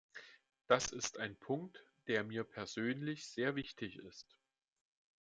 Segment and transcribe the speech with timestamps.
[0.65, 4.35] Das ist ein Punkt, der mir persönlich sehr wichtig ist.